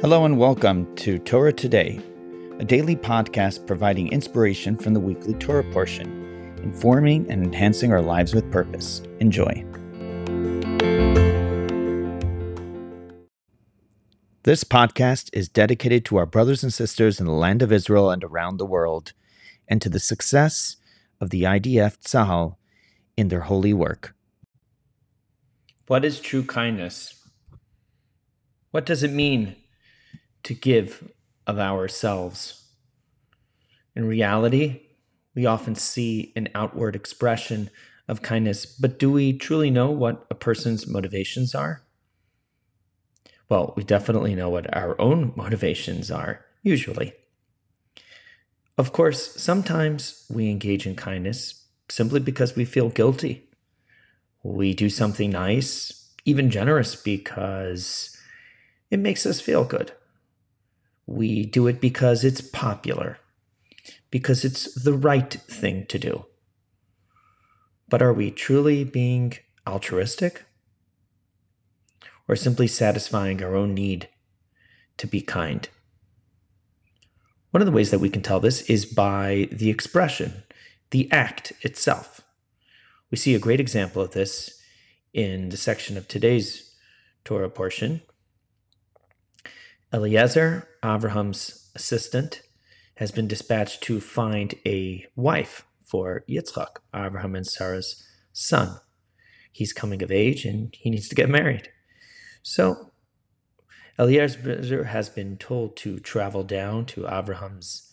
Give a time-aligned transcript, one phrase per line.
[0.00, 2.00] Hello and welcome to Torah Today,
[2.60, 8.32] a daily podcast providing inspiration from the weekly Torah portion, informing and enhancing our lives
[8.32, 9.02] with purpose.
[9.18, 9.64] Enjoy.
[14.44, 18.22] This podcast is dedicated to our brothers and sisters in the land of Israel and
[18.22, 19.14] around the world,
[19.66, 20.76] and to the success
[21.20, 22.54] of the IDF Tzahal
[23.16, 24.14] in their holy work.
[25.88, 27.20] What is true kindness?
[28.70, 29.56] What does it mean
[30.48, 31.12] to give
[31.46, 32.64] of ourselves.
[33.94, 34.80] In reality,
[35.34, 37.68] we often see an outward expression
[38.08, 41.82] of kindness, but do we truly know what a person's motivations are?
[43.50, 47.12] Well, we definitely know what our own motivations are, usually.
[48.78, 53.50] Of course, sometimes we engage in kindness simply because we feel guilty.
[54.42, 58.16] We do something nice, even generous, because
[58.90, 59.92] it makes us feel good.
[61.08, 63.18] We do it because it's popular,
[64.10, 66.26] because it's the right thing to do.
[67.88, 70.44] But are we truly being altruistic?
[72.28, 74.10] Or simply satisfying our own need
[74.98, 75.66] to be kind?
[77.52, 80.42] One of the ways that we can tell this is by the expression,
[80.90, 82.20] the act itself.
[83.10, 84.60] We see a great example of this
[85.14, 86.74] in the section of today's
[87.24, 88.02] Torah portion,
[89.92, 92.42] Eliezer, Abraham's assistant,
[92.96, 98.80] has been dispatched to find a wife for Yitzchak, Abraham and Sarah's son.
[99.50, 101.70] He's coming of age and he needs to get married.
[102.42, 102.90] So
[103.98, 107.92] Eliezer has been told to travel down to Abraham's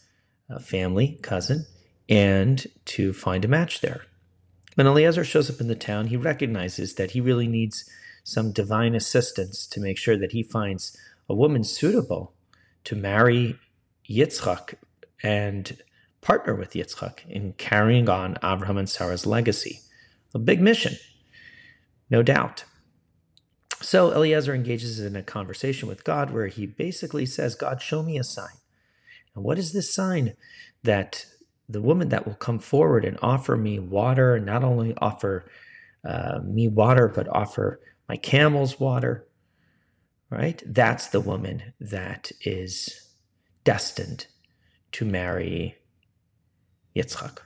[0.50, 1.66] uh, family, cousin,
[2.10, 4.06] and to find a match there.
[4.76, 7.90] When Eliezer shows up in the town, he recognizes that he really needs
[8.24, 10.96] some divine assistance to make sure that he finds
[11.30, 12.34] a woman suitable
[12.84, 13.58] to marry
[14.10, 14.76] Yitzchak
[15.24, 15.82] and
[16.22, 19.80] partner with Yitzchak in carrying on Abraham and Sarah's legacy.
[20.34, 20.96] A big mission,
[22.10, 22.66] no doubt.
[23.82, 28.18] So Eliezer engages in a conversation with God where he basically says, God, show me
[28.18, 28.58] a sign.
[29.36, 30.34] And what is this sign
[30.84, 31.26] that
[31.68, 35.46] the woman that will come forward and offer me water, not only offer
[36.04, 39.28] uh, me water, but offer my camels water,
[40.36, 40.62] right?
[40.66, 43.10] That's the woman that is
[43.64, 44.28] destined
[44.92, 45.76] to marry
[46.96, 47.40] Yitzchak.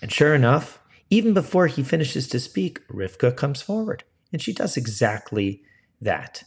[0.00, 0.80] And sure enough,
[1.10, 5.62] even before he finishes to speak, Rivka comes forward, and she does exactly
[6.00, 6.44] that.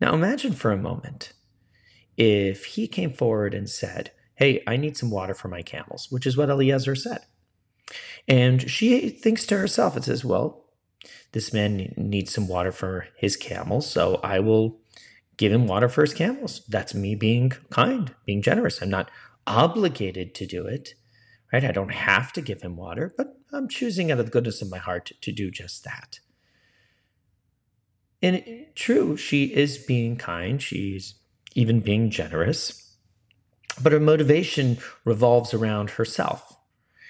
[0.00, 1.32] Now imagine for a moment
[2.16, 6.26] if he came forward and said, Hey, I need some water for my camels, which
[6.26, 7.20] is what Eliezer said.
[8.26, 10.64] And she thinks to herself and says, Well,
[11.32, 14.80] this man needs some water for his camels, so I will
[15.36, 16.62] give him water for his camels.
[16.68, 18.82] That's me being kind, being generous.
[18.82, 19.10] I'm not
[19.46, 20.94] obligated to do it,
[21.52, 21.64] right?
[21.64, 24.70] I don't have to give him water, but I'm choosing out of the goodness of
[24.70, 26.20] my heart to do just that.
[28.22, 30.60] And true, she is being kind.
[30.60, 31.14] She's
[31.54, 32.96] even being generous.
[33.82, 36.56] But her motivation revolves around herself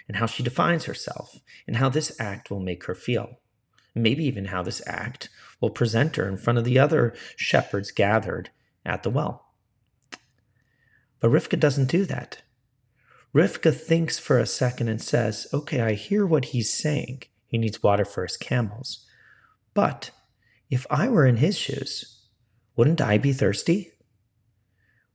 [0.06, 3.40] and how she defines herself and how this act will make her feel
[3.94, 5.28] maybe even how this act
[5.60, 8.50] will present her in front of the other shepherds gathered
[8.84, 9.46] at the well.
[11.20, 12.42] But Rivka doesn't do that.
[13.34, 17.22] Rivka thinks for a second and says, Okay, I hear what he's saying.
[17.46, 19.06] He needs water for his camels.
[19.74, 20.10] But
[20.68, 22.22] if I were in his shoes,
[22.76, 23.92] wouldn't I be thirsty?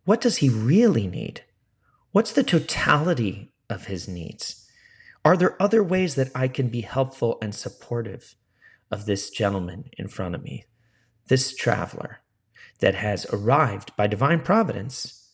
[0.05, 1.43] What does he really need?
[2.11, 4.69] What's the totality of his needs?
[5.25, 8.35] Are there other ways that I can be helpful and supportive?
[8.91, 10.65] Of this gentleman in front of me,
[11.27, 12.19] this traveler
[12.79, 15.29] that has arrived by divine providence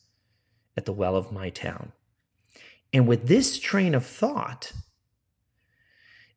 [0.77, 1.91] at the well of my town.
[2.93, 4.73] And with this train of thought,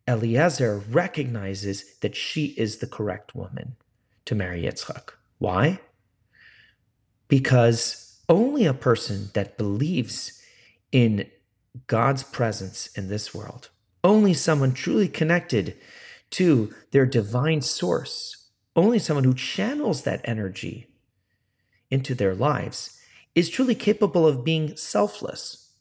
[0.06, 3.76] Eliezer recognizes that she is the correct woman
[4.26, 5.10] to marry Yitzchak.
[5.38, 5.80] Why?
[7.28, 10.40] Because only a person that believes
[10.92, 11.30] in
[11.86, 13.70] God's presence in this world,
[14.02, 15.76] only someone truly connected
[16.34, 20.88] to their divine source, only someone who channels that energy
[21.90, 23.00] into their lives
[23.34, 25.72] is truly capable of being selfless.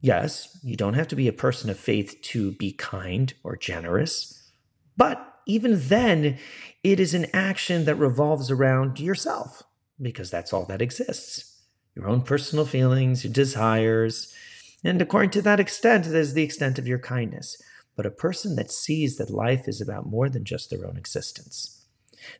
[0.00, 4.50] Yes, you don't have to be a person of faith to be kind or generous,
[4.96, 6.38] but even then,
[6.82, 9.62] it is an action that revolves around yourself
[10.00, 11.54] because that's all that exists
[11.94, 14.34] your own personal feelings, your desires.
[14.82, 17.62] And according to that extent, is the extent of your kindness
[17.96, 21.84] but a person that sees that life is about more than just their own existence,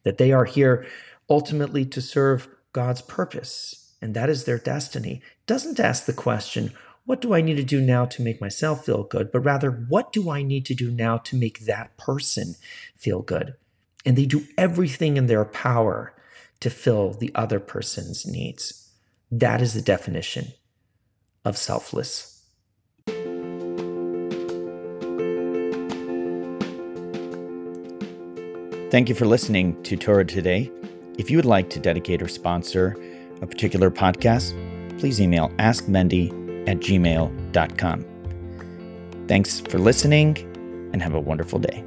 [0.02, 0.86] that they are here
[1.28, 6.72] ultimately to serve God's purpose, and that is their destiny, doesn't ask the question,
[7.06, 9.30] what do I need to do now to make myself feel good?
[9.30, 12.54] But rather, what do I need to do now to make that person
[12.96, 13.54] feel good?
[14.06, 16.14] And they do everything in their power
[16.60, 18.90] to fill the other person's needs.
[19.30, 20.52] That is the definition
[21.44, 22.33] of selfless.
[28.94, 30.70] Thank you for listening to Torah today.
[31.18, 32.94] If you would like to dedicate or sponsor
[33.42, 34.54] a particular podcast,
[35.00, 36.28] please email askmendy
[36.68, 38.04] at gmail.com.
[39.26, 40.38] Thanks for listening
[40.92, 41.82] and have a wonderful day.